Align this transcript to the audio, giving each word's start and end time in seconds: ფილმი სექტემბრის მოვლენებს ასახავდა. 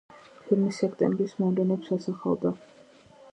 ფილმი 0.45 0.71
სექტემბრის 0.77 1.35
მოვლენებს 1.43 1.93
ასახავდა. 1.99 2.55